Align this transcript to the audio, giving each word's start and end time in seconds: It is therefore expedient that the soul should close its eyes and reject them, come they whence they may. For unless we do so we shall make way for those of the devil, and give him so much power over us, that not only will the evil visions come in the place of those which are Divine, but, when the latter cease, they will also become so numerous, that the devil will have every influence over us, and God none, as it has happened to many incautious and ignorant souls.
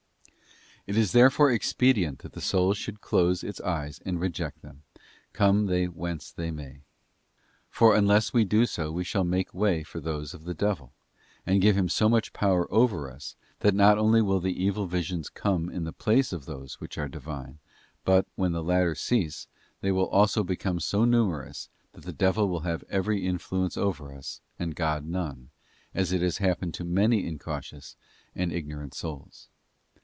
It 0.87 0.97
is 0.97 1.11
therefore 1.11 1.51
expedient 1.51 2.19
that 2.19 2.33
the 2.33 2.41
soul 2.41 2.73
should 2.73 3.01
close 3.01 3.43
its 3.43 3.61
eyes 3.61 4.01
and 4.03 4.19
reject 4.19 4.63
them, 4.63 4.81
come 5.31 5.67
they 5.67 5.85
whence 5.85 6.31
they 6.31 6.49
may. 6.49 6.81
For 7.69 7.95
unless 7.95 8.33
we 8.33 8.45
do 8.45 8.65
so 8.65 8.91
we 8.91 9.03
shall 9.03 9.23
make 9.23 9.53
way 9.53 9.83
for 9.83 9.99
those 9.99 10.33
of 10.33 10.43
the 10.45 10.55
devil, 10.55 10.91
and 11.45 11.61
give 11.61 11.77
him 11.77 11.87
so 11.87 12.09
much 12.09 12.33
power 12.33 12.67
over 12.73 13.11
us, 13.11 13.35
that 13.59 13.75
not 13.75 13.99
only 13.99 14.23
will 14.23 14.39
the 14.39 14.59
evil 14.61 14.87
visions 14.87 15.29
come 15.29 15.69
in 15.69 15.83
the 15.83 15.93
place 15.93 16.33
of 16.33 16.45
those 16.45 16.81
which 16.81 16.97
are 16.97 17.07
Divine, 17.07 17.59
but, 18.03 18.25
when 18.35 18.51
the 18.51 18.63
latter 18.63 18.95
cease, 18.95 19.47
they 19.81 19.91
will 19.91 20.07
also 20.09 20.43
become 20.43 20.79
so 20.79 21.05
numerous, 21.05 21.69
that 21.93 22.05
the 22.05 22.11
devil 22.11 22.49
will 22.49 22.61
have 22.61 22.83
every 22.89 23.23
influence 23.23 23.77
over 23.77 24.11
us, 24.15 24.41
and 24.57 24.75
God 24.75 25.05
none, 25.05 25.51
as 25.93 26.11
it 26.11 26.23
has 26.23 26.39
happened 26.39 26.73
to 26.73 26.83
many 26.83 27.23
incautious 27.27 27.95
and 28.33 28.51
ignorant 28.51 28.95
souls. 28.95 29.47